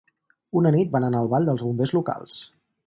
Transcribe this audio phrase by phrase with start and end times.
[0.61, 2.43] Una nit van anar al ball dels bombers locals.